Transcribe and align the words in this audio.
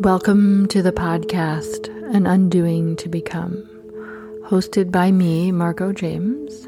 Welcome 0.00 0.66
to 0.68 0.80
the 0.80 0.92
podcast, 0.92 1.88
An 2.14 2.26
Undoing 2.26 2.96
to 2.96 3.08
Become, 3.10 3.68
hosted 4.46 4.90
by 4.90 5.12
me, 5.12 5.52
Margot 5.52 5.92
James. 5.92 6.66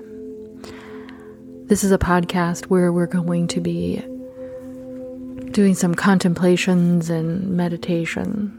This 1.66 1.82
is 1.82 1.92
a 1.92 1.98
podcast 1.98 2.66
where 2.66 2.92
we're 2.92 3.06
going 3.06 3.46
to 3.46 3.58
be 3.58 4.02
doing 5.50 5.74
some 5.74 5.94
contemplations 5.94 7.08
and 7.08 7.56
meditations. 7.56 8.52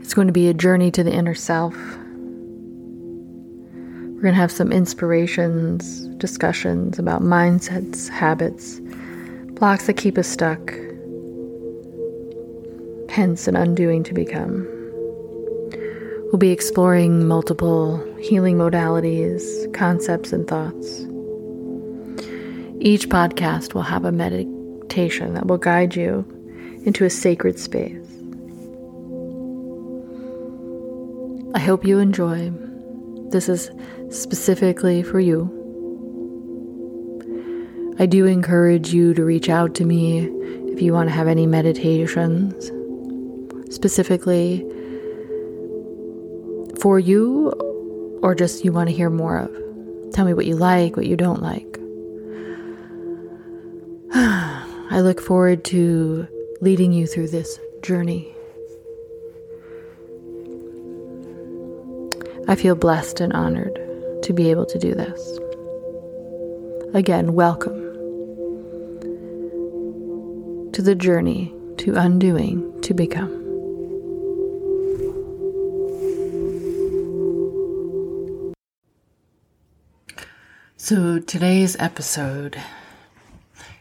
It's 0.00 0.12
going 0.12 0.26
to 0.26 0.32
be 0.32 0.48
a 0.48 0.54
journey 0.54 0.90
to 0.90 1.04
the 1.04 1.12
inner 1.12 1.36
self. 1.36 1.76
We're 4.16 4.22
going 4.22 4.34
to 4.34 4.40
have 4.40 4.50
some 4.50 4.72
inspirations, 4.72 6.00
discussions 6.16 6.98
about 6.98 7.22
mindsets, 7.22 8.08
habits, 8.08 8.80
blocks 9.54 9.86
that 9.86 9.96
keep 9.96 10.18
us 10.18 10.26
stuck, 10.26 10.72
hence 13.08 13.46
an 13.46 13.56
undoing 13.56 14.02
to 14.04 14.12
become. 14.12 14.66
We'll 16.26 16.38
be 16.38 16.50
exploring 16.50 17.28
multiple 17.28 18.04
healing 18.18 18.56
modalities, 18.56 19.72
concepts, 19.72 20.32
and 20.32 20.48
thoughts. 20.48 21.02
Each 22.80 23.08
podcast 23.08 23.72
will 23.72 23.82
have 23.82 24.04
a 24.04 24.10
meditation 24.10 25.34
that 25.34 25.46
will 25.46 25.58
guide 25.58 25.94
you 25.94 26.24
into 26.84 27.04
a 27.04 27.10
sacred 27.10 27.58
space. 27.58 28.04
I 31.54 31.60
hope 31.60 31.84
you 31.84 32.00
enjoy. 32.00 32.50
This 33.30 33.48
is 33.48 33.70
specifically 34.10 35.04
for 35.04 35.20
you. 35.20 35.53
I 37.96 38.06
do 38.06 38.26
encourage 38.26 38.92
you 38.92 39.14
to 39.14 39.24
reach 39.24 39.48
out 39.48 39.76
to 39.76 39.84
me 39.84 40.28
if 40.72 40.82
you 40.82 40.92
want 40.92 41.08
to 41.08 41.14
have 41.14 41.28
any 41.28 41.46
meditations 41.46 42.72
specifically 43.72 44.66
for 46.80 46.98
you 46.98 47.50
or 48.20 48.34
just 48.34 48.64
you 48.64 48.72
want 48.72 48.88
to 48.88 48.94
hear 48.94 49.10
more 49.10 49.38
of. 49.38 50.12
Tell 50.12 50.24
me 50.24 50.34
what 50.34 50.44
you 50.44 50.56
like, 50.56 50.96
what 50.96 51.06
you 51.06 51.16
don't 51.16 51.40
like. 51.40 51.78
I 54.12 55.00
look 55.00 55.20
forward 55.20 55.64
to 55.66 56.26
leading 56.60 56.92
you 56.92 57.06
through 57.06 57.28
this 57.28 57.60
journey. 57.82 58.34
I 62.48 62.56
feel 62.56 62.74
blessed 62.74 63.20
and 63.20 63.32
honored 63.32 63.78
to 64.24 64.32
be 64.32 64.50
able 64.50 64.66
to 64.66 64.78
do 64.80 64.96
this. 64.96 65.38
Again, 66.92 67.34
welcome 67.34 67.83
to 70.74 70.82
the 70.82 70.94
journey 70.96 71.54
to 71.76 71.94
undoing 71.94 72.80
to 72.80 72.92
become. 72.92 73.30
So, 80.76 81.20
today's 81.20 81.76
episode 81.78 82.60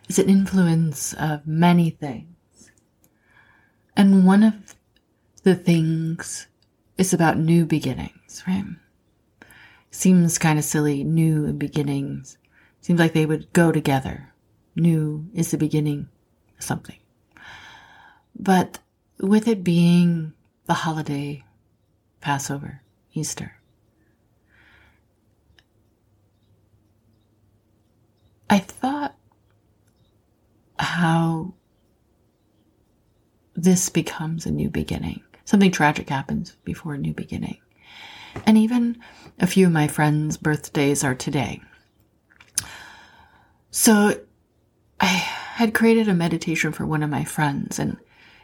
is 0.07 0.19
an 0.19 0.29
influence 0.29 1.13
of 1.13 1.47
many 1.47 1.89
things. 1.89 2.69
And 3.97 4.23
one 4.23 4.43
of 4.43 4.75
the 5.41 5.55
things 5.55 6.45
is 6.99 7.11
about 7.11 7.39
new 7.39 7.65
beginnings, 7.65 8.43
right? 8.47 8.65
Seems 9.89 10.37
kind 10.37 10.59
of 10.59 10.65
silly, 10.65 11.03
new 11.03 11.53
beginnings. 11.53 12.37
Seems 12.81 12.99
like 12.99 13.13
they 13.13 13.25
would 13.25 13.51
go 13.51 13.71
together. 13.71 14.31
New 14.75 15.27
is 15.33 15.49
the 15.49 15.57
beginning 15.57 16.09
something. 16.59 16.97
But 18.35 18.79
with 19.19 19.47
it 19.47 19.63
being 19.63 20.33
the 20.65 20.73
holiday, 20.73 21.43
Passover, 22.21 22.81
Easter, 23.13 23.53
I 28.49 28.59
thought 28.59 29.15
how 30.77 31.53
this 33.55 33.89
becomes 33.89 34.45
a 34.45 34.51
new 34.51 34.69
beginning. 34.69 35.21
Something 35.45 35.71
tragic 35.71 36.09
happens 36.09 36.55
before 36.63 36.93
a 36.93 36.97
new 36.97 37.13
beginning. 37.13 37.57
And 38.45 38.57
even 38.57 38.97
a 39.39 39.47
few 39.47 39.67
of 39.67 39.71
my 39.71 39.87
friends' 39.87 40.37
birthdays 40.37 41.03
are 41.03 41.15
today. 41.15 41.61
So 43.69 44.19
I 44.99 45.32
had 45.53 45.75
created 45.75 46.09
a 46.09 46.15
meditation 46.15 46.71
for 46.71 46.83
one 46.83 47.03
of 47.03 47.11
my 47.11 47.23
friends, 47.23 47.77
and 47.77 47.97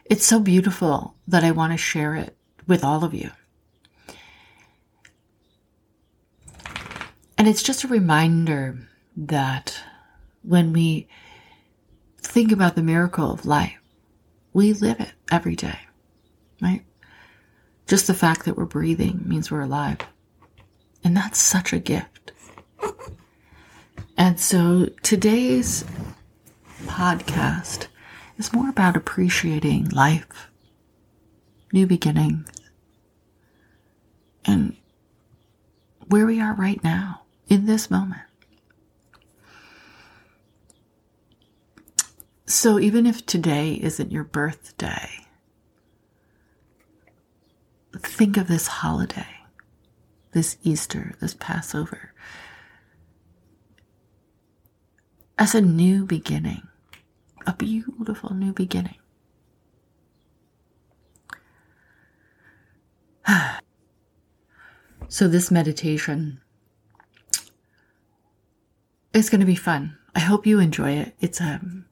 it's 0.04 0.24
so 0.24 0.38
beautiful 0.38 1.16
that 1.26 1.42
I 1.42 1.50
want 1.50 1.72
to 1.72 1.76
share 1.76 2.14
it 2.14 2.36
with 2.68 2.84
all 2.84 3.04
of 3.04 3.12
you. 3.12 3.30
And 7.36 7.48
it's 7.48 7.64
just 7.64 7.82
a 7.82 7.88
reminder 7.88 8.78
that 9.16 9.76
when 10.42 10.72
we 10.72 11.08
think 12.18 12.52
about 12.52 12.76
the 12.76 12.82
miracle 12.82 13.32
of 13.32 13.44
life, 13.44 13.80
we 14.52 14.72
live 14.72 15.00
it 15.00 15.12
every 15.32 15.56
day, 15.56 15.80
right? 16.62 16.84
Just 17.88 18.06
the 18.06 18.14
fact 18.14 18.44
that 18.44 18.56
we're 18.56 18.66
breathing 18.66 19.22
means 19.26 19.50
we're 19.50 19.62
alive. 19.62 19.98
And 21.02 21.16
that's 21.16 21.40
such 21.40 21.72
a 21.72 21.80
gift. 21.80 22.30
And 24.16 24.38
so 24.38 24.86
today's 25.02 25.84
podcast 27.00 27.86
is 28.36 28.52
more 28.52 28.68
about 28.68 28.94
appreciating 28.94 29.88
life, 29.88 30.50
new 31.72 31.86
beginnings, 31.86 32.50
and 34.44 34.76
where 36.08 36.26
we 36.26 36.38
are 36.42 36.52
right 36.52 36.84
now 36.84 37.22
in 37.48 37.64
this 37.64 37.90
moment. 37.90 38.20
So, 42.44 42.78
even 42.78 43.06
if 43.06 43.24
today 43.24 43.80
isn't 43.82 44.12
your 44.12 44.24
birthday, 44.24 45.08
think 47.96 48.36
of 48.36 48.46
this 48.46 48.66
holiday, 48.66 49.38
this 50.32 50.58
Easter, 50.62 51.14
this 51.18 51.32
Passover, 51.32 52.12
as 55.38 55.54
a 55.54 55.62
new 55.62 56.04
beginning 56.04 56.66
a 57.46 57.54
beautiful 57.54 58.34
new 58.34 58.52
beginning. 58.52 58.96
so, 65.08 65.28
this 65.28 65.50
meditation 65.50 66.40
is 69.12 69.30
going 69.30 69.40
to 69.40 69.46
be 69.46 69.54
fun. 69.54 69.96
I 70.14 70.20
hope 70.20 70.46
you 70.46 70.58
enjoy 70.60 70.92
it. 70.92 71.14
It's, 71.20 71.40
um, 71.40 71.86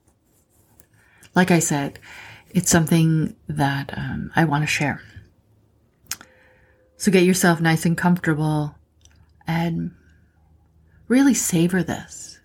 like 1.34 1.50
I 1.50 1.58
said, 1.58 1.98
it's 2.50 2.70
something 2.70 3.36
that 3.48 3.96
um, 3.96 4.30
I 4.34 4.44
want 4.44 4.62
to 4.62 4.66
share. 4.66 5.02
So, 6.96 7.12
get 7.12 7.24
yourself 7.24 7.60
nice 7.60 7.84
and 7.86 7.96
comfortable 7.96 8.74
and 9.46 9.92
really 11.08 11.34
savor 11.34 11.82
this 11.82 12.38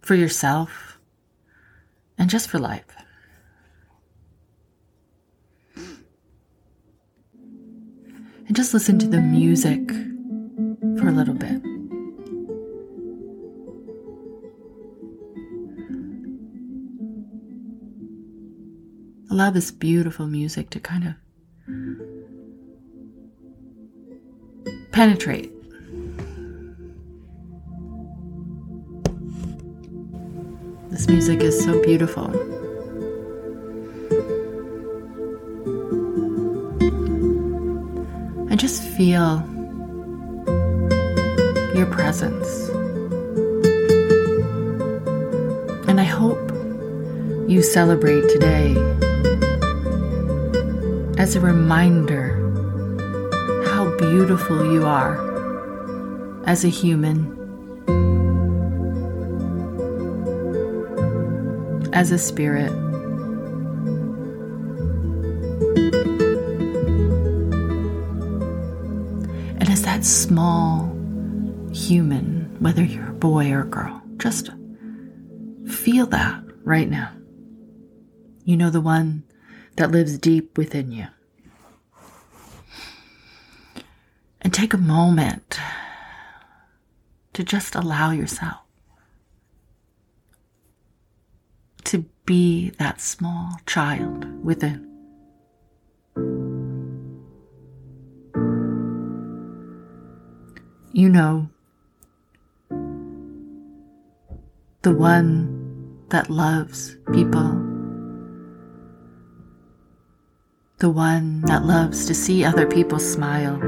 for 0.00 0.14
yourself 0.14 0.89
and 2.20 2.28
just 2.28 2.48
for 2.48 2.58
life. 2.58 2.84
And 8.46 8.54
just 8.54 8.74
listen 8.74 8.98
to 8.98 9.06
the 9.08 9.20
music 9.20 9.90
for 11.00 11.08
a 11.08 11.12
little 11.12 11.34
bit. 11.34 11.62
Allow 19.30 19.50
this 19.50 19.70
beautiful 19.70 20.26
music 20.26 20.68
to 20.70 20.80
kind 20.80 21.04
of 21.06 21.14
penetrate 24.92 25.52
This 30.90 31.06
music 31.06 31.40
is 31.40 31.62
so 31.62 31.80
beautiful. 31.84 32.26
I 38.50 38.56
just 38.56 38.82
feel 38.82 39.40
your 41.76 41.86
presence. 41.86 42.68
And 45.88 46.00
I 46.00 46.04
hope 46.04 46.50
you 47.48 47.62
celebrate 47.62 48.28
today 48.28 48.74
as 51.18 51.36
a 51.36 51.40
reminder 51.40 52.34
how 53.66 53.96
beautiful 53.96 54.72
you 54.72 54.84
are 54.86 55.14
as 56.46 56.64
a 56.64 56.68
human 56.68 57.39
as 62.00 62.10
a 62.10 62.18
spirit. 62.18 62.72
And 69.60 69.68
as 69.68 69.82
that 69.82 70.02
small 70.02 70.96
human, 71.74 72.56
whether 72.58 72.82
you're 72.82 73.10
a 73.10 73.12
boy 73.12 73.52
or 73.52 73.64
a 73.64 73.66
girl, 73.66 74.00
just 74.16 74.48
feel 75.68 76.06
that 76.06 76.42
right 76.64 76.88
now. 76.88 77.12
You 78.46 78.56
know 78.56 78.70
the 78.70 78.80
one 78.80 79.24
that 79.76 79.90
lives 79.90 80.16
deep 80.16 80.56
within 80.56 80.92
you. 80.92 81.06
And 84.40 84.54
take 84.54 84.72
a 84.72 84.78
moment 84.78 85.60
to 87.34 87.44
just 87.44 87.74
allow 87.74 88.10
yourself 88.12 88.60
to 91.90 92.04
be 92.24 92.70
that 92.78 93.00
small 93.00 93.56
child 93.66 94.24
within. 94.44 94.86
You 100.92 101.08
know, 101.08 101.48
the 104.82 104.94
one 104.94 106.06
that 106.10 106.30
loves 106.30 106.96
people, 107.12 107.50
the 110.78 110.90
one 110.90 111.40
that 111.42 111.64
loves 111.64 112.06
to 112.06 112.14
see 112.14 112.44
other 112.44 112.68
people 112.68 113.00
smile, 113.00 113.58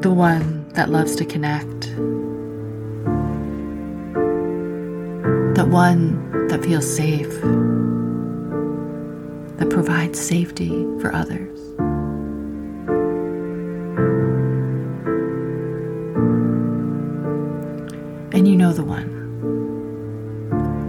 the 0.00 0.10
one 0.10 0.70
that 0.70 0.88
loves 0.88 1.16
to 1.16 1.26
connect, 1.26 1.94
one 5.70 6.48
that 6.48 6.64
feels 6.64 6.96
safe, 6.96 7.30
that 9.58 9.70
provides 9.70 10.18
safety 10.20 10.70
for 11.00 11.14
others. 11.14 11.60
And 18.32 18.48
you 18.48 18.56
know 18.56 18.72
the 18.72 18.82
one. 18.82 19.18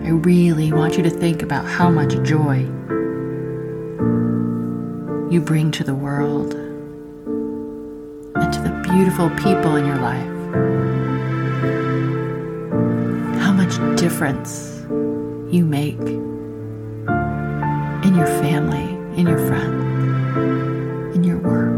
I 0.04 0.10
really 0.10 0.74
want 0.74 0.98
you 0.98 1.04
to 1.04 1.12
think 1.12 1.44
about 1.44 1.66
how 1.66 1.92
much 1.92 2.20
joy 2.24 2.62
you 5.30 5.42
bring 5.42 5.70
to 5.72 5.84
the 5.84 5.94
world 5.94 6.56
and 8.36 8.52
to 8.54 8.60
the 8.62 8.82
beautiful 8.84 9.30
people 9.32 9.76
in 9.76 9.86
your 9.86 9.98
life. 9.98 10.28
How 13.42 13.54
much 13.54 13.78
difference 14.00 14.71
you 15.52 15.66
make 15.66 16.00
in 18.06 18.16
your 18.16 18.26
family, 18.26 18.88
in 19.20 19.28
your 19.28 19.38
friends, 19.48 21.16
in 21.16 21.24
your 21.24 21.38
work. 21.40 21.76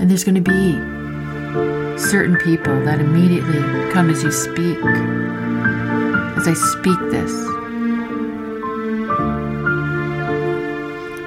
And 0.00 0.10
there's 0.10 0.24
going 0.24 0.34
to 0.34 0.40
be 0.40 0.72
certain 1.98 2.36
people 2.38 2.82
that 2.84 2.98
immediately 3.00 3.60
come 3.92 4.08
as 4.08 4.22
you 4.22 4.32
speak, 4.32 4.78
as 6.38 6.48
I 6.48 6.54
speak 6.54 6.98
this. 7.10 7.32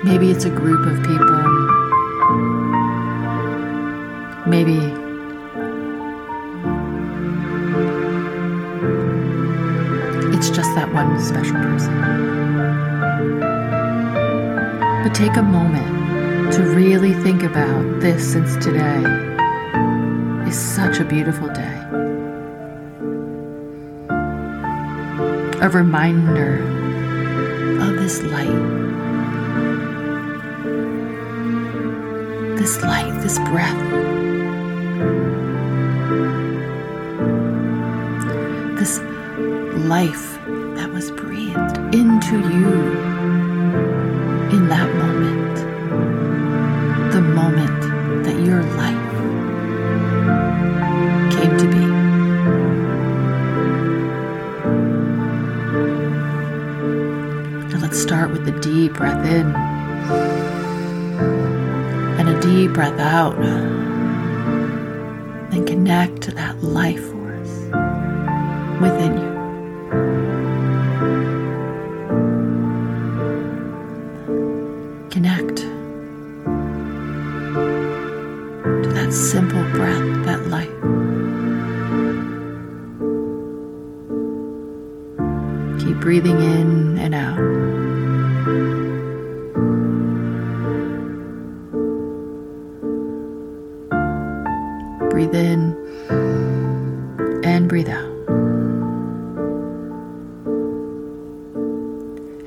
Maybe 0.04 0.32
it's 0.32 0.46
a 0.46 0.50
group 0.50 0.88
of 0.88 0.98
people. 1.04 1.40
Maybe 4.48 4.99
just 10.60 10.76
that 10.76 10.94
one 10.94 11.18
special 11.22 11.56
person. 11.56 11.96
But 15.04 15.16
take 15.16 15.38
a 15.38 15.42
moment 15.42 16.52
to 16.56 16.64
really 16.64 17.14
think 17.14 17.44
about 17.44 18.02
this 18.02 18.34
since 18.34 18.58
today 18.58 19.02
is 20.50 20.60
such 20.60 21.00
a 21.00 21.06
beautiful 21.06 21.48
day. 21.48 21.78
A 25.62 25.70
reminder 25.70 26.56
of 27.82 27.96
this 27.96 28.22
light. 28.24 28.60
This 32.58 32.82
light, 32.82 33.18
this 33.22 33.40
breath. 33.48 33.82
This 38.78 39.00
life 39.88 40.39
was 41.00 41.12
breathed 41.12 41.78
into 41.96 42.36
you 42.36 42.74
in 44.52 44.68
that 44.68 44.94
moment. 44.96 45.56
The 47.14 47.22
moment 47.22 47.82
that 48.26 48.38
your 48.42 48.62
life 48.76 49.14
came 51.32 51.58
to 51.58 51.68
be. 51.72 51.86
Now 57.72 57.80
let's 57.80 57.98
start 57.98 58.32
with 58.32 58.46
a 58.50 58.60
deep 58.60 58.96
breath 58.96 59.26
in 59.26 59.56
and 62.20 62.28
a 62.28 62.42
deep 62.42 62.74
breath 62.74 63.00
out. 63.00 63.40
Then 65.50 65.66
connect 65.66 66.24
to 66.24 66.32
that 66.32 66.62
life 66.62 67.00
force 67.00 67.70
within 68.82 69.18
you. 69.18 69.29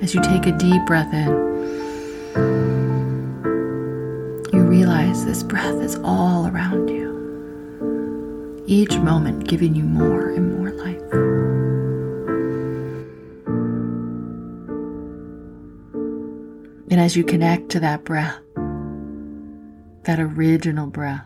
As 0.02 0.14
you 0.16 0.20
take 0.20 0.46
a 0.46 0.52
deep 0.58 0.84
breath 0.84 1.14
in, 1.14 1.28
you 4.52 4.62
realize 4.64 5.24
this 5.24 5.44
breath 5.44 5.76
is 5.76 5.96
all 6.02 6.48
around 6.48 6.88
you, 6.88 8.64
each 8.66 8.96
moment 8.98 9.46
giving 9.46 9.76
you 9.76 9.84
more 9.84 10.30
and 10.30 10.58
more 10.58 10.72
life. 10.72 11.00
And 16.90 17.00
as 17.00 17.16
you 17.16 17.22
connect 17.22 17.68
to 17.70 17.78
that 17.80 18.02
breath, 18.02 18.40
that 20.02 20.18
original 20.18 20.88
breath, 20.88 21.24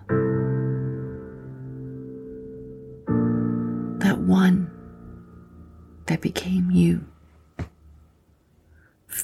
that 4.00 4.18
one 4.18 4.70
that 6.08 6.20
became 6.20 6.70
you, 6.70 7.06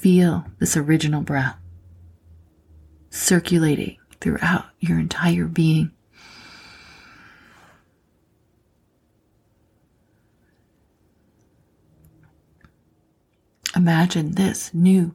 feel 0.03 0.45
this 0.59 0.77
original 0.77 1.23
breath 1.23 1.57
circulating 3.11 3.97
throughout 4.21 4.65
your 4.81 4.99
entire 4.99 5.45
being. 5.45 5.93
Imagine 13.77 14.33
this 14.33 14.75
new 14.75 15.15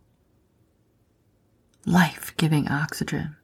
life 1.86 2.34
giving 2.38 2.70
oxygen. 2.70 3.36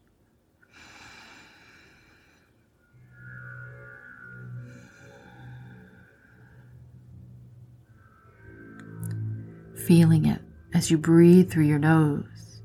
Feeling 9.85 10.25
it 10.25 10.39
as 10.73 10.89
you 10.89 10.97
breathe 10.97 11.51
through 11.51 11.65
your 11.65 11.79
nose. 11.79 12.61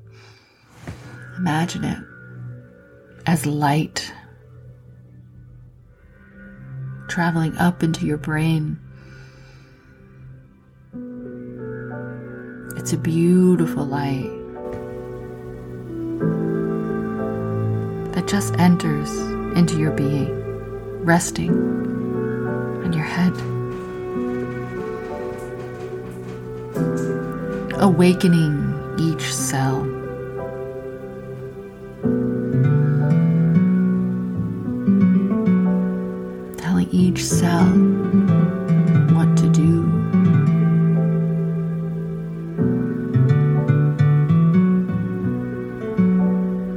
Imagine 1.37 1.85
it 1.85 1.99
as 3.27 3.47
light 3.47 4.13
traveling 7.09 7.57
up 7.59 7.83
into 7.83 8.07
your 8.07 8.19
brain. 8.19 8.79
It's 12.77 12.93
a 12.93 12.99
beautiful 12.99 13.85
light 13.85 14.31
that 18.15 18.27
just 18.27 18.55
enters 18.59 19.11
into 19.57 19.79
your 19.79 19.93
being, 19.93 21.05
resting 21.05 21.51
on 22.85 22.93
your 22.93 23.05
head. 23.05 23.35
awakening 27.81 28.75
each 28.99 29.33
cell. 29.33 29.85
Telling 36.57 36.89
each 36.91 37.25
cell 37.25 37.67
what 39.15 39.37
to 39.37 39.49
do. 39.49 39.85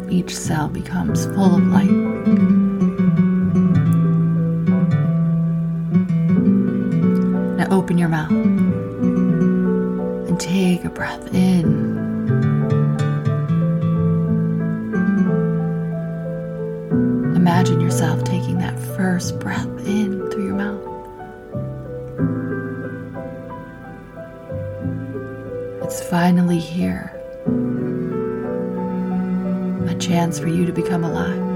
Each 0.09 0.35
cell 0.35 0.67
becomes 0.69 1.25
full 1.27 1.55
of 1.55 1.63
light. 1.67 1.89
Now 7.57 7.67
open 7.71 7.97
your 7.97 8.09
mouth 8.09 8.90
take 10.51 10.83
a 10.83 10.89
breath 10.89 11.33
in. 11.33 11.63
Imagine 17.37 17.79
yourself 17.79 18.21
taking 18.25 18.57
that 18.57 18.77
first 18.97 19.39
breath 19.39 19.65
in 19.87 20.29
through 20.29 20.47
your 20.47 20.55
mouth. 20.55 20.83
It's 25.83 26.03
finally 26.09 26.59
here. 26.59 27.13
A 29.87 29.95
chance 29.99 30.37
for 30.37 30.49
you 30.49 30.65
to 30.65 30.73
become 30.73 31.05
alive. 31.05 31.47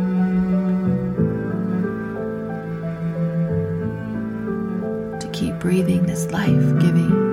To 5.20 5.28
keep 5.34 5.60
breathing 5.60 6.06
this 6.06 6.32
life 6.32 6.80
giving 6.80 7.25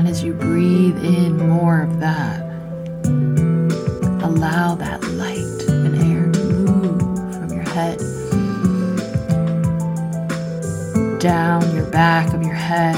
And 0.00 0.08
as 0.08 0.24
you 0.24 0.32
breathe 0.32 0.96
in 1.04 1.36
more 1.36 1.82
of 1.82 2.00
that, 2.00 2.40
allow 4.24 4.74
that 4.76 5.04
light 5.10 5.68
and 5.68 5.94
air 5.94 6.32
to 6.32 6.44
move 6.44 7.34
from 7.34 7.52
your 7.52 7.68
head 7.68 7.98
down 11.20 11.76
your 11.76 11.84
back 11.90 12.32
of 12.32 12.42
your 12.42 12.54
head. 12.54 12.96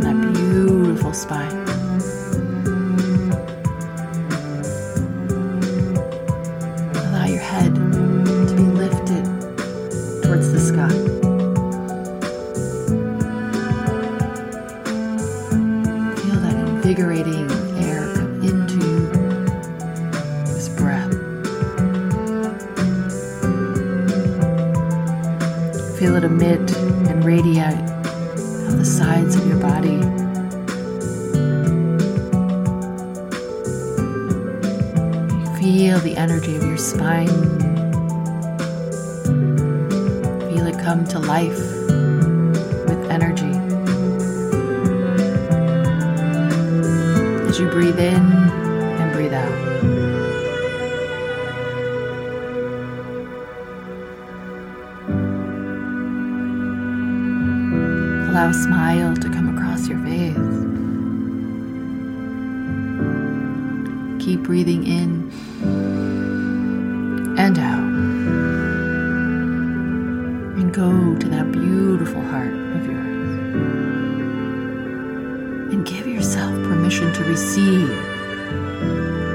That 0.00 0.32
beautiful 0.34 1.12
spine. 1.12 1.65
Feel 25.98 26.16
it 26.16 26.24
emit 26.24 26.76
and 26.76 27.24
radiate 27.24 27.72
out 27.72 28.76
the 28.76 28.84
sides 28.84 29.34
of 29.34 29.46
your 29.46 29.58
body. 29.58 29.98
Feel 35.58 35.98
the 36.00 36.14
energy 36.18 36.54
of 36.54 36.64
your 36.64 36.76
spine. 36.76 37.26
Feel 40.50 40.66
it 40.66 40.78
come 40.80 41.06
to 41.06 41.18
life 41.18 41.58
with 42.88 43.10
energy. 43.10 43.56
As 47.48 47.58
you 47.58 47.70
breathe 47.70 47.98
in 47.98 48.45
Allow 58.46 58.54
a 58.54 58.62
smile 58.62 59.16
to 59.16 59.28
come 59.28 59.58
across 59.58 59.88
your 59.88 59.98
face. 60.04 60.36
Keep 64.24 64.44
breathing 64.44 64.86
in 64.86 65.32
and 67.36 67.58
out. 67.58 67.82
And 70.60 70.72
go 70.72 71.16
to 71.16 71.28
that 71.28 71.50
beautiful 71.50 72.22
heart 72.22 72.52
of 72.52 72.86
yours. 72.86 73.54
And 75.72 75.84
give 75.84 76.06
yourself 76.06 76.52
permission 76.68 77.12
to 77.14 77.24
receive 77.24 77.90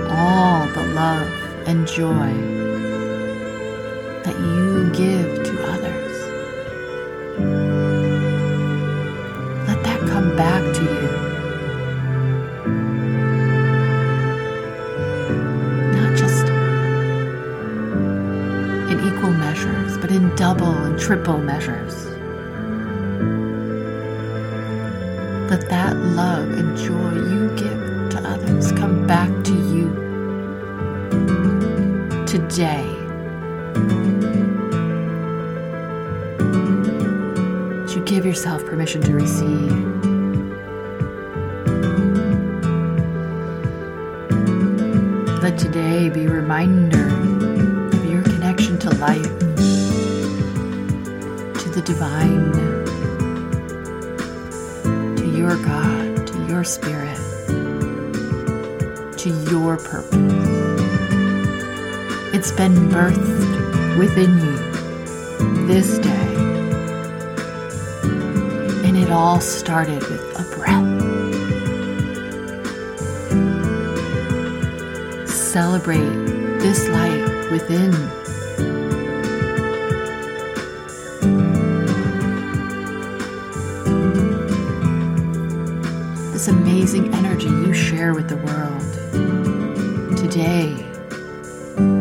all 0.09 0.67
the 0.67 0.85
love 0.95 1.27
and 1.67 1.85
joy 1.85 2.31
that 4.23 4.39
you 4.39 4.89
give 4.93 5.40
triple 21.01 21.39
measures. 21.39 22.05
Let 25.49 25.67
that 25.67 25.97
love 25.97 26.47
and 26.51 26.77
joy 26.77 27.13
you 27.13 27.49
give 27.57 28.11
to 28.11 28.21
others 28.23 28.71
come 28.73 29.07
back 29.07 29.29
to 29.45 29.51
you 29.51 29.89
today. 32.27 32.85
You 37.93 38.01
give 38.05 38.23
yourself 38.23 38.63
permission 38.63 39.01
to 39.01 39.13
receive. 39.13 39.71
Let 45.41 45.57
today 45.57 46.09
be 46.09 46.25
a 46.25 46.29
reminder 46.29 47.07
of 47.97 48.05
your 48.05 48.21
connection 48.21 48.77
to 48.79 48.91
life, 48.91 49.50
the 51.81 51.93
divine, 51.93 52.51
to 55.15 55.25
your 55.37 55.55
God, 55.63 56.27
to 56.27 56.45
your 56.47 56.63
spirit, 56.63 57.17
to 59.17 59.29
your 59.49 59.77
purpose. 59.77 60.13
It's 62.33 62.51
been 62.51 62.89
birthed 62.89 63.97
within 63.97 64.37
you 64.37 64.57
this 65.67 65.97
day. 65.99 66.35
And 68.85 68.97
it 68.97 69.11
all 69.11 69.39
started 69.39 70.03
with 70.03 70.21
a 70.39 70.43
breath. 70.55 70.99
Celebrate 75.27 76.59
this 76.59 76.87
light 76.89 77.51
within. 77.51 78.20
This 86.41 86.47
amazing 86.47 87.13
energy 87.13 87.45
you 87.45 87.71
share 87.71 88.15
with 88.15 88.27
the 88.27 88.37
world. 88.37 88.81
Today 90.17 90.69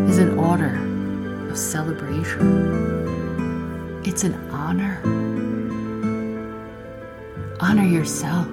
is 0.08 0.16
an 0.16 0.38
order 0.38 0.80
of 1.50 1.58
celebration. 1.58 2.40
It's 4.02 4.24
an 4.24 4.32
honor. 4.50 5.02
Honor 7.60 7.84
yourself. 7.84 8.48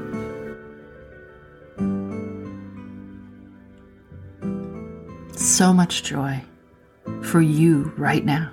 So 5.38 5.72
much 5.72 6.04
joy 6.04 6.44
for 7.22 7.40
you 7.40 7.94
right 7.96 8.26
now. 8.26 8.52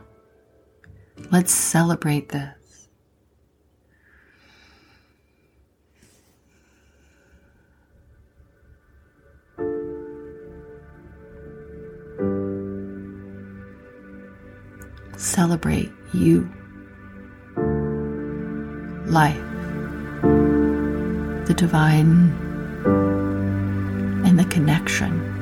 Let's 1.32 1.52
celebrate 1.52 2.28
this. 2.28 2.63
Celebrate 15.34 15.90
you. 16.12 16.48
Life 19.06 19.44
the 21.46 21.54
divine, 21.54 22.30
and 24.24 24.38
the 24.38 24.44
connection. 24.46 25.34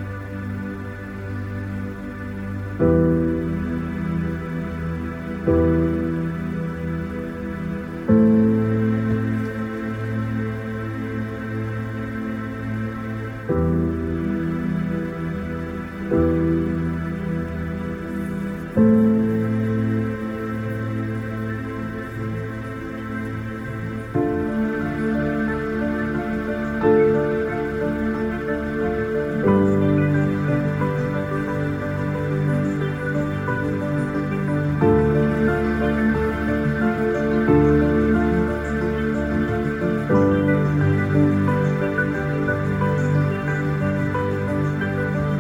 as 5.44 6.01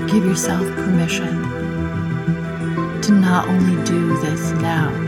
Give 0.09 0.25
yourself 0.25 0.65
permission 0.75 1.41
to 3.01 3.11
not 3.11 3.47
only 3.47 3.83
do 3.83 4.17
this 4.21 4.51
now, 4.61 5.02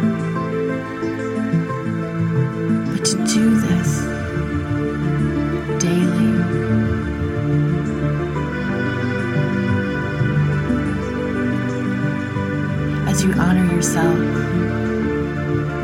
yourself, 13.96 14.20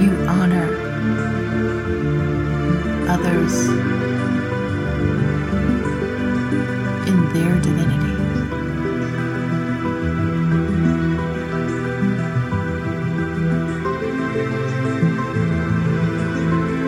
you 0.01 0.11
honor 0.27 0.67
others 3.07 3.69
in 7.07 7.33
their 7.33 7.55
divinity. 7.61 8.11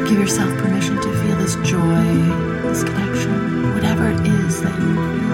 Give 0.09 0.19
yourself 0.19 0.49
permission 0.57 0.97
to 0.97 1.13
feel 1.21 1.37
this 1.37 1.55
joy 1.63 2.53
this 2.63 2.83
connection, 2.83 3.73
whatever 3.73 4.09
it 4.09 4.19
is 4.25 4.61
that 4.61 4.73
you 4.81 4.95
feel. 4.95 5.32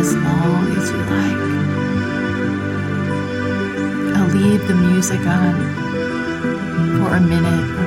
As 0.00 0.14
long 0.14 0.66
as 0.78 0.90
you 0.90 1.02
like. 1.14 1.42
I'll 4.16 4.28
leave 4.28 4.66
the 4.66 4.74
music 4.74 5.20
on 5.26 5.54
for 6.96 7.16
a 7.16 7.20
minute 7.20 7.79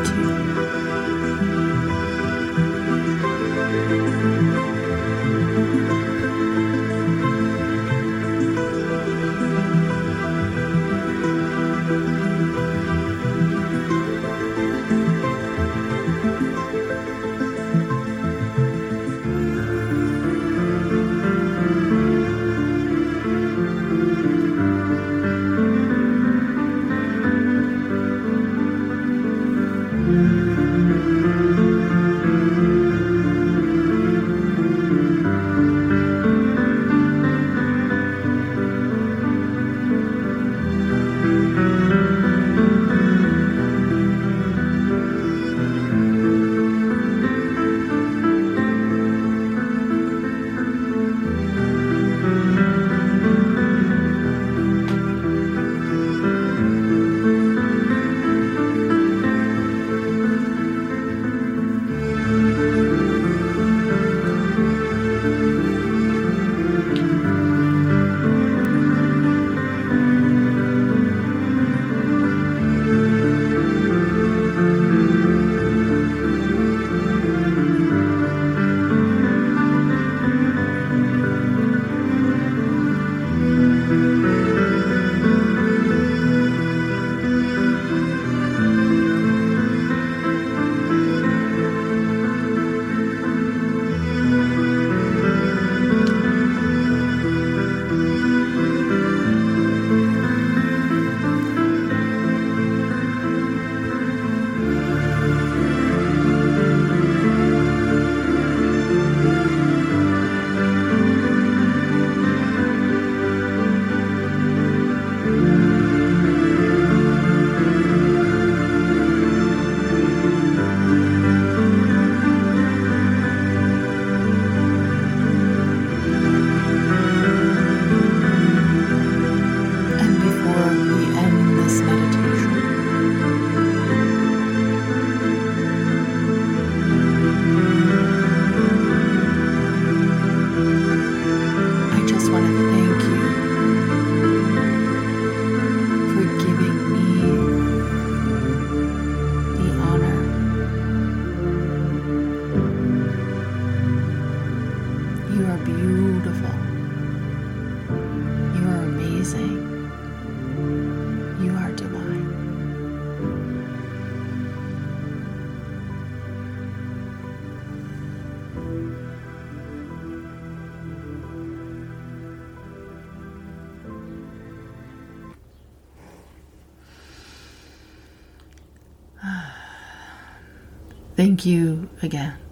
Thank 181.33 181.47
you 181.47 181.89
again. 182.03 182.42